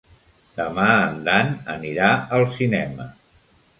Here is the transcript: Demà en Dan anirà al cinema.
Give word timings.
Demà 0.59 0.85
en 1.01 1.21
Dan 1.29 1.53
anirà 1.75 2.09
al 2.39 2.47
cinema. 2.57 3.07